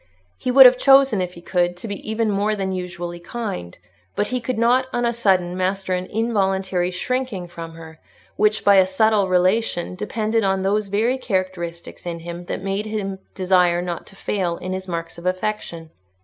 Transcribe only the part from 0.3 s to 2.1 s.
He would have chosen, if he could, to be